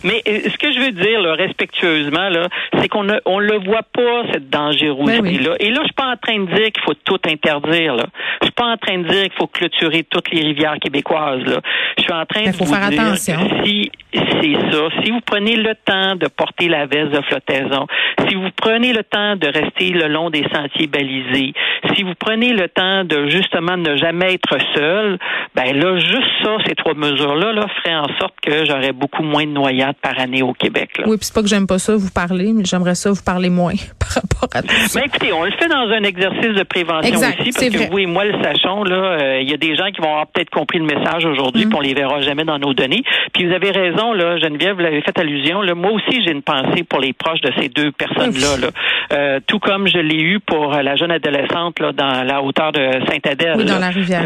mais 0.03 0.21
euh, 0.27 0.39
ce 0.49 0.57
que 0.57 0.71
je 0.71 0.79
veux 0.79 0.91
dire, 0.91 1.21
là, 1.21 1.33
respectueusement, 1.35 2.29
là, 2.29 2.47
c'est 2.79 2.87
qu'on 2.87 3.03
ne 3.03 3.15
on 3.25 3.39
le 3.39 3.57
voit 3.59 3.83
pas 3.83 4.23
cette 4.31 4.49
dangerosité-là. 4.49 5.55
Ben 5.59 5.67
Et 5.67 5.69
là, 5.69 5.79
je 5.81 5.85
suis 5.85 5.93
pas 5.93 6.11
en 6.11 6.17
train 6.17 6.39
de 6.39 6.47
dire 6.47 6.71
qu'il 6.71 6.83
faut 6.83 6.93
tout 7.03 7.19
interdire. 7.25 7.95
Là. 7.95 8.05
Je 8.41 8.45
suis 8.45 8.53
pas 8.53 8.65
en 8.65 8.77
train 8.77 8.97
de 8.99 9.07
dire 9.07 9.23
qu'il 9.23 9.37
faut 9.37 9.47
clôturer 9.47 10.03
toutes 10.03 10.31
les 10.31 10.41
rivières 10.41 10.77
québécoises. 10.81 11.43
Là. 11.45 11.61
Je 11.97 12.03
suis 12.03 12.13
en 12.13 12.25
train 12.25 12.43
ben, 12.43 12.51
de 12.51 12.55
faut 12.55 12.65
vous 12.65 12.73
faire 12.73 12.89
dire 12.89 13.01
attention. 13.01 13.47
Que 13.47 13.65
si 13.65 13.91
c'est 14.13 14.71
ça, 14.71 14.87
si 15.03 15.11
vous 15.11 15.21
prenez 15.21 15.55
le 15.55 15.75
temps 15.75 16.15
de 16.15 16.27
porter 16.27 16.67
la 16.67 16.85
veste 16.85 17.11
de 17.11 17.21
flottaison, 17.21 17.87
si 18.27 18.35
vous 18.35 18.49
prenez 18.55 18.93
le 18.93 19.03
temps 19.03 19.35
de 19.35 19.47
rester 19.47 19.89
le 19.89 20.07
long 20.07 20.29
des 20.29 20.45
sentiers 20.53 20.87
balisés, 20.87 21.53
si 21.93 22.03
vous 22.03 22.15
prenez 22.17 22.53
le 22.53 22.67
temps 22.69 23.03
de 23.03 23.27
justement 23.29 23.77
ne 23.77 23.95
jamais 23.97 24.33
être 24.33 24.57
seul, 24.75 25.17
ben 25.55 25.74
là, 25.75 25.97
juste 25.97 26.31
ça, 26.43 26.57
ces 26.65 26.75
trois 26.75 26.93
mesures-là, 26.93 27.53
là, 27.53 27.67
feraient 27.67 27.95
en 27.95 28.07
sorte 28.19 28.35
que 28.41 28.65
j'aurais 28.65 28.93
beaucoup 28.93 29.23
moins 29.23 29.45
de 29.45 29.51
noyades 29.51 29.95
par 30.01 30.19
année 30.19 30.41
au 30.41 30.53
Québec. 30.53 30.97
Là. 30.97 31.05
Oui, 31.07 31.17
puis 31.17 31.25
c'est 31.25 31.33
pas 31.33 31.41
que 31.41 31.47
j'aime 31.47 31.67
pas 31.67 31.79
ça 31.79 31.95
vous 31.95 32.11
parler, 32.11 32.51
mais 32.53 32.63
j'aimerais 32.65 32.95
ça 32.95 33.11
vous 33.11 33.23
parler 33.23 33.49
moins 33.49 33.73
par 33.99 34.21
rapport 34.21 34.49
à 34.53 34.61
tout 34.61 34.75
ça. 34.87 34.99
Ben, 34.99 35.05
écoutez, 35.07 35.33
on 35.33 35.43
le 35.43 35.51
fait 35.51 35.67
dans 35.67 35.89
un 35.89 36.03
exercice 36.03 36.55
de 36.55 36.63
prévention 36.63 37.15
aussi, 37.15 37.51
parce 37.51 37.69
que 37.69 37.89
vous 37.89 37.99
et 37.99 38.05
moi 38.05 38.25
le 38.25 38.41
sachons, 38.43 38.83
là, 38.83 38.95
euh, 38.95 39.41
il 39.41 39.49
y 39.49 39.53
a 39.53 39.57
des 39.57 39.75
gens 39.75 39.91
qui 39.91 40.01
vont 40.01 40.09
avoir 40.09 40.27
peut-être 40.27 40.49
compris 40.49 40.79
le 40.79 40.85
message 40.85 41.25
aujourd'hui, 41.25 41.65
mm. 41.65 41.69
puis 41.69 41.77
on 41.77 41.81
les 41.81 41.93
verra 41.93 42.21
jamais 42.21 42.43
dans 42.43 42.59
nos 42.59 42.73
données. 42.73 43.03
Puis 43.33 43.45
vous 43.45 43.53
avez 43.53 43.71
raison, 43.71 44.13
là, 44.13 44.37
Geneviève, 44.37 44.75
vous 44.75 44.81
l'avez 44.81 45.01
fait 45.01 45.17
allusion. 45.19 45.61
Là, 45.61 45.75
moi 45.75 45.91
aussi, 45.91 46.23
j'ai 46.25 46.31
une 46.31 46.43
pensée 46.43 46.83
pour 46.83 46.99
les 46.99 47.13
proches 47.13 47.41
de 47.41 47.51
ces 47.59 47.69
deux 47.69 47.91
personnes-là. 47.91 48.57
Là. 48.61 48.67
Euh, 49.13 49.39
tout 49.45 49.59
comme 49.59 49.87
je 49.87 49.97
l'ai 49.97 50.21
eu 50.21 50.39
pour 50.39 50.71
la 50.71 50.95
jeune 50.95 51.11
adolescente 51.11 51.79
là, 51.79 51.91
dans 51.91 52.23
la 52.23 52.41
hauteur 52.41 52.71
de 52.71 52.99
Saint-Adèle. 53.07 53.55
Oui, 53.57 53.65
dans 53.65 53.79
la 53.79 53.89
rivière. 53.89 54.23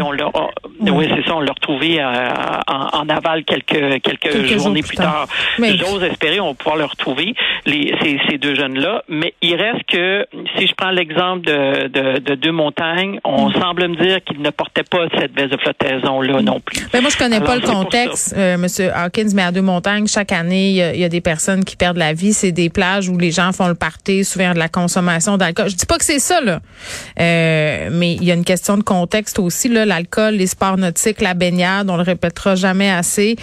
Oui, 0.80 1.08
c'est 1.14 1.24
ça, 1.26 1.36
on 1.36 1.40
l'a 1.40 1.52
retrouvé 1.52 2.00
euh, 2.00 2.28
en, 2.66 3.08
aval 3.08 3.44
quelques, 3.44 4.00
quelques, 4.02 4.46
journées 4.46 4.82
plus 4.82 4.96
tard. 4.96 5.26
J'ose 5.58 6.02
espérer 6.04 6.40
on 6.40 6.48
va 6.48 6.54
pouvoir 6.54 6.76
le 6.76 6.84
retrouver, 6.84 7.34
les, 7.66 7.94
ces, 8.28 8.38
deux 8.38 8.54
jeunes-là. 8.54 9.02
Mais 9.08 9.34
il 9.42 9.54
reste 9.56 9.84
que, 9.88 10.26
si 10.56 10.66
je 10.66 10.74
prends 10.74 10.90
l'exemple 10.90 11.46
de, 11.46 11.88
de, 12.18 12.34
deux 12.34 12.52
montagnes, 12.52 13.20
on 13.24 13.50
mm. 13.50 13.60
semble 13.60 13.88
me 13.88 13.96
dire 13.96 14.22
qu'ils 14.24 14.40
ne 14.40 14.50
portaient 14.50 14.82
pas 14.82 15.06
cette 15.18 15.32
baisse 15.32 15.50
de 15.50 15.56
flottaison-là 15.58 16.42
non 16.42 16.60
plus. 16.60 16.86
Mais 16.94 17.00
moi, 17.00 17.10
je 17.10 17.18
connais 17.18 17.40
pas 17.40 17.56
le 17.56 17.62
contexte, 17.62 18.34
euh, 18.36 18.56
Monsieur 18.56 18.90
Hawkins, 18.94 19.30
mais 19.34 19.42
à 19.42 19.52
deux 19.52 19.62
montagnes, 19.62 20.06
chaque 20.06 20.32
année, 20.32 20.70
il 20.70 21.00
y, 21.00 21.04
a 21.04 21.08
des 21.08 21.20
personnes 21.20 21.64
qui 21.64 21.76
perdent 21.76 21.98
la 21.98 22.12
vie. 22.12 22.32
C'est 22.32 22.52
des 22.52 22.70
plages 22.70 23.08
où 23.08 23.18
les 23.18 23.30
gens 23.30 23.52
font 23.52 23.68
le 23.68 23.74
party, 23.74 24.24
souvent 24.24 24.54
de 24.54 24.58
la 24.58 24.68
consommation 24.70 25.36
d'alcool. 25.36 25.68
Je 25.68 25.76
dis 25.76 25.86
pas 25.86 25.98
que 25.98 26.04
c'est 26.04 26.18
ça, 26.18 26.40
là. 26.40 26.60
Euh, 27.20 27.88
mais 27.92 28.14
il 28.14 28.24
y 28.24 28.30
a 28.30 28.34
une 28.34 28.44
question 28.44 28.76
de 28.76 28.82
contexte 28.82 29.38
aussi, 29.38 29.68
là. 29.68 29.84
L'alcool, 29.84 30.34
les 30.34 30.46
sports 30.46 30.76
nautiques, 30.76 31.20
la 31.20 31.34
baignade, 31.34 31.90
on 31.90 31.96
le 31.96 32.02
répétera 32.02 32.54
jamais 32.54 32.90
assez. 32.90 33.36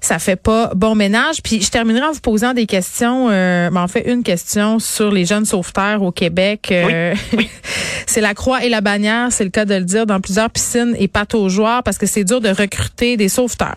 Ça 0.00 0.18
fait 0.18 0.36
pas 0.36 0.70
bon 0.74 0.94
ménage. 0.94 1.42
Puis 1.42 1.62
je 1.62 1.70
terminerai 1.70 2.04
en 2.04 2.12
vous 2.12 2.20
posant 2.20 2.52
des 2.52 2.66
questions. 2.66 3.28
Euh, 3.30 3.70
ben, 3.70 3.80
en 3.80 3.88
fait, 3.88 4.02
une 4.06 4.22
question 4.22 4.78
sur 4.78 5.10
les 5.10 5.24
jeunes 5.24 5.46
sauveteurs 5.46 6.02
au 6.02 6.12
Québec. 6.12 6.68
Euh, 6.70 7.14
c'est 8.06 8.20
la 8.20 8.34
croix 8.34 8.64
et 8.64 8.68
la 8.68 8.82
bannière, 8.82 9.28
c'est 9.30 9.44
le 9.44 9.50
cas 9.50 9.64
de 9.64 9.74
le 9.74 9.84
dire, 9.84 10.04
dans 10.04 10.20
plusieurs 10.20 10.50
piscines 10.50 10.94
et 10.98 11.08
pataugeoires 11.08 11.82
parce 11.82 11.96
que 11.96 12.06
c'est 12.06 12.24
dur 12.24 12.40
de 12.40 12.50
recruter 12.50 13.16
des 13.16 13.28
sauveteurs. 13.28 13.76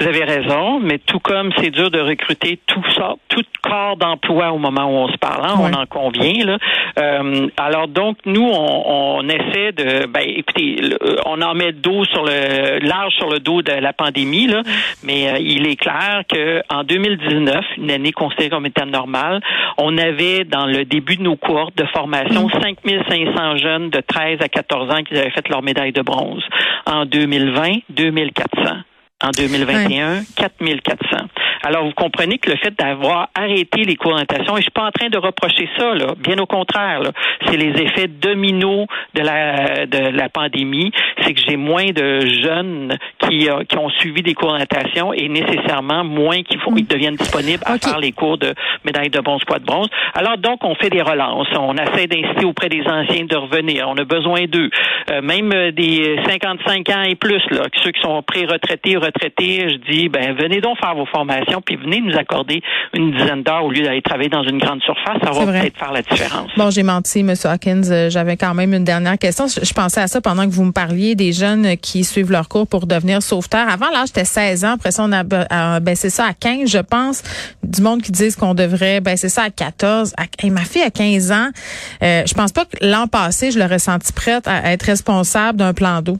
Vous 0.00 0.06
avez 0.06 0.24
raison, 0.24 0.80
mais 0.80 0.98
tout 0.98 1.20
comme 1.20 1.50
c'est 1.58 1.70
dur 1.70 1.90
de 1.90 2.00
recruter 2.00 2.58
tout 2.66 2.84
ça, 2.96 3.14
tout 3.28 3.44
corps 3.62 3.96
d'emploi 3.96 4.52
au 4.52 4.58
moment 4.58 4.84
où 4.86 5.04
on 5.04 5.08
se 5.08 5.16
parle, 5.18 5.44
hein, 5.46 5.54
on 5.58 5.72
en 5.72 5.86
convient. 5.86 6.44
Là. 6.44 6.58
Euh, 6.98 7.48
alors 7.56 7.88
donc 7.88 8.18
nous, 8.26 8.48
on, 8.48 9.18
on 9.18 9.28
essaie 9.28 9.72
de, 9.72 10.06
ben 10.06 10.22
écoutez, 10.26 10.76
on 11.26 11.40
en 11.42 11.54
met 11.54 11.72
dos 11.72 12.04
sur 12.04 12.24
le 12.24 12.78
large 12.86 13.14
sur 13.14 13.30
le 13.30 13.38
dos 13.38 13.62
de 13.62 13.72
la 13.72 13.92
pandémie, 13.92 14.46
là, 14.46 14.62
mais 15.04 15.30
euh, 15.30 15.38
il 15.40 15.66
est 15.66 15.76
clair 15.76 16.22
que 16.28 16.62
en 16.70 16.84
2019, 16.84 17.64
une 17.78 17.90
année 17.90 18.12
considérée 18.12 18.50
comme 18.50 18.66
étant 18.66 18.86
normale, 18.86 19.40
on 19.78 19.96
avait 19.98 20.44
dans 20.44 20.66
le 20.66 20.84
début 20.84 21.16
de 21.16 21.22
nos 21.22 21.36
cohortes 21.36 21.76
de 21.76 21.86
formation 21.86 22.48
5500 22.48 23.56
jeunes 23.56 23.90
de 23.90 24.00
13 24.00 24.38
à 24.40 24.48
14 24.48 24.90
ans 24.90 25.02
qui 25.02 25.16
avaient 25.16 25.30
fait 25.30 25.48
leur 25.48 25.62
médaille 25.62 25.92
de 25.92 26.02
bronze. 26.02 26.42
En 26.86 27.06
2020, 27.06 27.78
2400. 27.90 28.84
En 29.22 29.30
2021, 29.30 30.22
4400. 30.36 31.28
Alors, 31.66 31.84
vous 31.86 31.92
comprenez 31.92 32.36
que 32.36 32.50
le 32.50 32.56
fait 32.56 32.78
d'avoir 32.78 33.28
arrêté 33.34 33.84
les 33.84 33.96
cours 33.96 34.10
d'orientation, 34.10 34.56
et 34.56 34.60
je 34.60 34.64
suis 34.64 34.70
pas 34.70 34.84
en 34.84 34.90
train 34.90 35.08
de 35.08 35.16
reprocher 35.16 35.66
ça, 35.78 35.94
là, 35.94 36.14
bien 36.18 36.36
au 36.38 36.44
contraire, 36.44 37.00
c'est 37.46 37.56
les 37.56 37.70
effets 37.80 38.06
dominos 38.06 38.86
de 39.14 39.22
la, 39.22 39.86
de 39.86 39.98
la 40.14 40.28
pandémie, 40.28 40.92
c'est 41.22 41.32
que 41.32 41.40
j'ai 41.40 41.56
moins 41.56 41.86
de 41.86 42.20
jeunes 42.42 42.98
qui, 43.18 43.48
euh, 43.48 43.64
qui 43.64 43.78
ont 43.78 43.88
suivi 43.88 44.22
des 44.22 44.34
cours 44.34 44.48
d'orientation 44.48 45.14
et 45.14 45.28
nécessairement 45.28 46.04
moins 46.04 46.42
qui 46.42 46.58
font, 46.58 46.74
ils 46.76 46.86
deviennent 46.86 47.16
disponibles 47.16 47.62
à 47.64 47.78
faire 47.78 47.98
les 47.98 48.12
cours 48.12 48.36
de 48.36 48.52
médaille 48.84 49.08
de 49.08 49.20
bronze, 49.20 49.42
poids 49.46 49.58
de 49.58 49.64
bronze. 49.64 49.88
Alors, 50.14 50.36
donc, 50.36 50.62
on 50.64 50.74
fait 50.74 50.90
des 50.90 51.02
relances. 51.02 51.48
On 51.58 51.74
essaie 51.76 52.08
d'inciter 52.08 52.44
auprès 52.44 52.68
des 52.68 52.82
anciens 52.82 53.24
de 53.24 53.36
revenir. 53.36 53.88
On 53.88 53.96
a 53.96 54.04
besoin 54.04 54.44
d'eux. 54.44 54.68
Euh, 55.10 55.22
même 55.22 55.70
des 55.70 56.18
55 56.28 56.88
ans 56.90 57.02
et 57.04 57.14
plus, 57.14 57.42
là, 57.50 57.62
ceux 57.82 57.92
qui 57.92 58.00
sont 58.02 58.22
pré-retraités, 58.22 58.98
retraités, 59.04 59.68
je 59.68 59.92
dis, 59.92 60.08
ben, 60.08 60.34
venez 60.36 60.60
donc 60.60 60.78
faire 60.78 60.94
vos 60.94 61.06
formations 61.06 61.60
puis 61.64 61.76
venez 61.76 62.00
nous 62.00 62.16
accorder 62.16 62.62
une 62.94 63.12
dizaine 63.12 63.42
d'heures 63.42 63.64
au 63.64 63.70
lieu 63.70 63.82
d'aller 63.82 64.02
travailler 64.02 64.28
dans 64.28 64.42
une 64.42 64.58
grande 64.58 64.82
surface. 64.82 65.18
Ça 65.22 65.30
va 65.30 65.46
peut-être 65.46 65.78
faire 65.78 65.92
la 65.92 66.02
différence. 66.02 66.50
Bon, 66.56 66.70
j'ai 66.70 66.82
menti, 66.82 67.20
M. 67.20 67.34
Hawkins. 67.44 67.82
Euh, 67.90 68.10
j'avais 68.10 68.36
quand 68.36 68.54
même 68.54 68.72
une 68.74 68.84
dernière 68.84 69.18
question. 69.18 69.46
Je 69.46 69.72
pensais 69.72 70.00
à 70.00 70.06
ça 70.06 70.20
pendant 70.20 70.44
que 70.44 70.50
vous 70.50 70.64
me 70.64 70.72
parliez 70.72 71.14
des 71.14 71.32
jeunes 71.32 71.76
qui 71.76 72.04
suivent 72.04 72.30
leur 72.30 72.48
cours 72.48 72.66
pour 72.66 72.86
devenir 72.86 73.22
sauveteurs. 73.22 73.68
Avant, 73.68 73.90
là, 73.90 74.04
j'étais 74.06 74.24
16 74.24 74.64
ans. 74.64 74.74
Après 74.74 74.90
ça, 74.90 75.04
on 75.04 75.12
a 75.12 75.80
baissé 75.80 76.10
ça 76.10 76.26
à 76.26 76.34
15, 76.34 76.70
je 76.70 76.78
pense. 76.78 77.22
Du 77.62 77.82
monde 77.82 78.02
qui 78.02 78.12
disent 78.12 78.36
qu'on 78.36 78.54
devrait 78.54 79.00
baisser 79.00 79.28
ça 79.28 79.42
à 79.44 79.50
14. 79.50 80.14
Et 80.42 80.50
ma 80.50 80.62
fille 80.62 80.82
a 80.82 80.90
15 80.90 81.32
ans. 81.32 81.48
Euh, 82.02 82.22
je 82.26 82.34
pense 82.34 82.52
pas 82.52 82.64
que 82.64 82.76
l'an 82.80 83.06
passé, 83.06 83.50
je 83.50 83.58
l'aurais 83.58 83.78
senti 83.78 84.12
prête 84.12 84.46
à 84.46 84.72
être 84.72 84.84
responsable 84.84 85.58
d'un 85.58 85.72
plan 85.72 86.02
d'eau. 86.02 86.18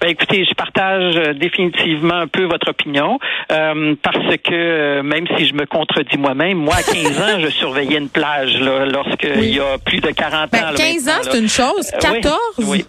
Ben, 0.00 0.08
écoutez, 0.08 0.46
je 0.48 0.54
partage 0.54 1.14
euh, 1.16 1.34
définitivement 1.34 2.14
un 2.14 2.26
peu 2.26 2.44
votre 2.44 2.70
opinion 2.70 3.18
euh, 3.52 3.94
parce 4.02 4.36
que 4.38 4.52
euh, 4.52 5.02
même 5.02 5.26
si 5.36 5.46
je 5.46 5.52
me 5.52 5.66
contredis 5.66 6.16
moi-même, 6.16 6.56
moi 6.56 6.76
à 6.76 6.82
15 6.82 7.20
ans, 7.20 7.40
je 7.40 7.48
surveillais 7.48 7.98
une 7.98 8.08
plage 8.08 8.58
là, 8.60 8.86
lorsqu'il 8.86 9.54
y 9.54 9.60
a 9.60 9.76
plus 9.78 10.00
de 10.00 10.10
40 10.10 10.50
ben, 10.50 10.64
ans. 10.64 10.74
15 10.74 11.08
ans, 11.08 11.12
c'est 11.22 11.38
une 11.38 11.48
chose. 11.50 11.90
14? 12.00 12.38
oui. 12.66 12.86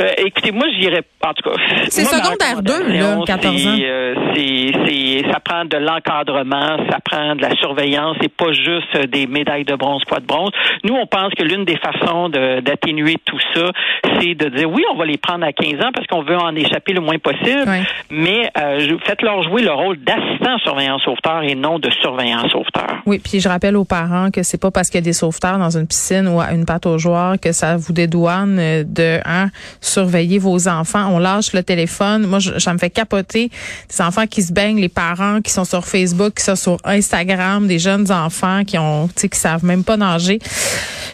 Euh, 0.00 0.10
écoutez, 0.18 0.52
moi, 0.52 0.66
j'irais 0.78 1.02
en 1.26 1.34
tout 1.34 1.50
cas. 1.50 1.56
C'est 1.88 2.04
secondaire 2.04 2.62
2, 2.62 2.98
là, 2.98 3.18
14 3.26 3.66
ans. 3.66 3.76
Euh, 3.80 4.14
c'est, 4.34 5.22
ça 5.30 5.40
prend 5.40 5.64
de 5.64 5.76
l'encadrement, 5.76 6.78
ça 6.90 6.98
prend 7.04 7.34
de 7.34 7.42
la 7.42 7.54
surveillance, 7.56 8.16
c'est 8.20 8.32
pas 8.32 8.52
juste 8.52 8.96
des 9.08 9.26
médailles 9.26 9.64
de 9.64 9.74
bronze, 9.74 10.02
poids 10.06 10.20
de 10.20 10.26
bronze. 10.26 10.50
Nous, 10.84 10.94
on 10.94 11.06
pense 11.06 11.32
que 11.34 11.42
l'une 11.42 11.64
des 11.64 11.78
façons 11.78 12.28
d'atténuer 12.28 13.16
tout 13.24 13.38
ça, 13.54 13.70
c'est 14.20 14.34
de 14.34 14.48
dire 14.56 14.70
oui, 14.70 14.82
on 14.92 14.96
va 14.96 15.04
les 15.04 15.18
prendre 15.18 15.44
à 15.44 15.52
15 15.52 15.72
ans 15.84 15.90
parce 15.94 16.06
qu'on 16.06 16.22
veut 16.22 16.36
en 16.36 16.54
échapper 16.54 16.92
le 16.92 17.00
moins 17.00 17.18
possible, 17.18 17.64
mais 18.10 18.50
euh, 18.58 18.98
faites-leur 19.04 19.42
jouer 19.42 19.62
le 19.62 19.72
rôle 19.72 19.96
d'assistant 19.98 20.58
surveillant 20.58 20.98
sauveteur 21.00 21.42
et 21.42 21.54
non 21.54 21.78
de 21.78 21.90
surveillant 22.02 22.48
sauveteur. 22.48 23.02
Oui, 23.06 23.18
puis 23.18 23.40
je 23.40 23.48
rappelle 23.48 23.76
aux 23.76 23.84
parents 23.84 24.30
que 24.30 24.42
c'est 24.42 24.60
pas 24.60 24.70
parce 24.70 24.90
qu'il 24.90 24.98
y 25.00 25.02
a 25.02 25.04
des 25.04 25.12
sauveteurs 25.12 25.58
dans 25.58 25.76
une 25.76 25.86
piscine 25.86 26.28
ou 26.28 26.40
à 26.40 26.52
une 26.52 26.66
pâte 26.66 26.86
aux 26.86 26.98
joueurs 26.98 27.34
que 27.40 27.52
ça 27.52 27.76
vous 27.76 27.92
dédouane 27.92 28.84
de 28.84 29.18
hein, 29.24 29.48
surveiller 29.80 30.38
vos 30.38 30.68
enfants. 30.68 31.08
On 31.12 31.18
lâche 31.18 31.52
le 31.52 31.62
téléphone. 31.62 32.26
Moi, 32.26 32.40
ça 32.40 32.72
me 32.72 32.78
fait 32.78 32.90
capoter 32.90 33.50
des 33.88 34.02
enfants 34.02 34.26
qui 34.26 34.42
se 34.42 34.52
baignent, 34.52 34.80
les 34.80 34.88
parents 34.88 35.40
qui 35.40 35.52
sont 35.52 35.64
sur 35.64 35.84
Facebook, 35.84 36.34
qui 36.34 36.44
sont 36.44 36.56
sur 36.56 36.76
Instagram, 36.84 37.66
des 37.66 37.78
jeunes 37.78 38.10
enfants 38.10 38.64
qui 38.64 38.78
ont, 38.78 39.08
tu 39.08 39.14
sais, 39.16 39.28
qui 39.28 39.38
savent 39.38 39.64
même 39.64 39.84
pas 39.84 39.96
nager. 39.96 40.38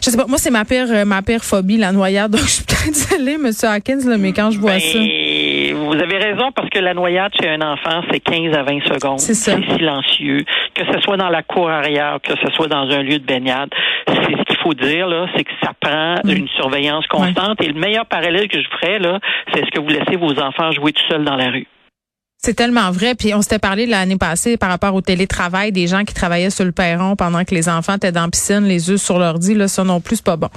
Je 0.03 0.09
sais 0.09 0.17
pas. 0.17 0.25
Moi, 0.27 0.37
c'est 0.37 0.51
ma 0.51 0.65
pire, 0.65 0.87
euh, 0.89 1.05
ma 1.05 1.21
pire 1.21 1.43
phobie, 1.43 1.77
la 1.77 1.91
noyade. 1.91 2.31
Donc, 2.33 2.41
je 2.41 2.49
suis 2.49 2.63
peut-être 2.63 2.93
désolée, 2.93 3.37
Monsieur 3.37 3.69
Hawkins, 3.69 4.01
là, 4.05 4.17
mais 4.17 4.33
quand 4.33 4.51
je 4.51 4.59
vois 4.59 4.73
ben, 4.73 4.79
ça. 4.79 4.99
Vous 4.99 5.99
avez 6.01 6.17
raison 6.17 6.51
parce 6.55 6.69
que 6.69 6.79
la 6.79 6.93
noyade 6.93 7.31
chez 7.39 7.49
un 7.49 7.61
enfant, 7.61 8.01
c'est 8.11 8.19
15 8.19 8.55
à 8.55 8.63
20 8.63 8.79
secondes. 8.93 9.19
C'est 9.19 9.33
silencieux. 9.35 10.43
Que 10.73 10.83
ce 10.91 10.99
soit 11.01 11.17
dans 11.17 11.29
la 11.29 11.43
cour 11.43 11.69
arrière, 11.69 12.17
que 12.23 12.33
ce 12.43 12.51
soit 12.53 12.67
dans 12.67 12.89
un 12.89 13.03
lieu 13.03 13.19
de 13.19 13.25
baignade, 13.25 13.69
c'est 14.07 14.52
faut 14.63 14.73
dire 14.73 15.07
là, 15.07 15.27
c'est 15.35 15.43
que 15.43 15.51
ça 15.61 15.71
prend 15.79 16.15
mm. 16.23 16.29
une 16.29 16.47
surveillance 16.49 17.05
constante. 17.07 17.61
Et 17.61 17.67
le 17.67 17.79
meilleur 17.79 18.05
parallèle 18.05 18.47
que 18.47 18.61
je 18.61 18.67
ferais 18.69 18.99
là, 18.99 19.19
c'est 19.53 19.65
ce 19.65 19.71
que 19.71 19.79
vous 19.79 19.89
laissez 19.89 20.15
vos 20.15 20.39
enfants 20.39 20.71
jouer 20.71 20.93
tout 20.93 21.03
seuls 21.09 21.25
dans 21.25 21.35
la 21.35 21.49
rue. 21.49 21.67
C'est 22.45 22.55
tellement 22.55 22.91
vrai. 22.91 23.15
Puis 23.15 23.33
on 23.33 23.41
s'était 23.41 23.59
parlé 23.59 23.85
l'année 23.85 24.17
passée 24.17 24.57
par 24.57 24.69
rapport 24.69 24.93
au 24.93 24.99
télétravail, 24.99 25.71
des 25.71 25.87
gens 25.87 26.03
qui 26.03 26.13
travaillaient 26.13 26.49
sur 26.49 26.65
le 26.65 26.73
perron 26.73 27.15
pendant 27.15 27.45
que 27.45 27.55
les 27.55 27.69
enfants 27.69 27.95
étaient 27.95 28.11
dans 28.11 28.23
la 28.23 28.29
piscine, 28.29 28.65
les 28.65 28.89
yeux 28.89 28.97
sur 28.97 29.17
l'ordi. 29.17 29.53
Là, 29.53 29.69
ça 29.69 29.85
non 29.85 30.01
plus, 30.01 30.17
c'est 30.17 30.25
pas 30.25 30.35
bon. 30.35 30.49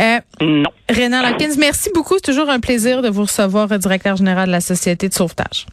Euh, 0.00 0.20
non. 0.40 0.70
Renan 0.88 1.22
Hawkins, 1.22 1.56
merci 1.58 1.90
beaucoup. 1.94 2.14
C'est 2.14 2.32
toujours 2.32 2.48
un 2.48 2.60
plaisir 2.60 3.02
de 3.02 3.10
vous 3.10 3.22
recevoir, 3.22 3.68
directeur 3.78 4.16
général 4.16 4.46
de 4.46 4.52
la 4.52 4.62
Société 4.62 5.08
de 5.10 5.14
sauvetage. 5.14 5.66